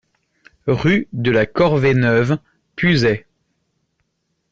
[0.65, 2.39] Rue de la Corvée Neuve,
[2.75, 3.27] Pusey